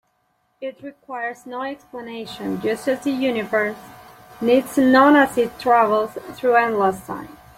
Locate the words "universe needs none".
3.11-5.15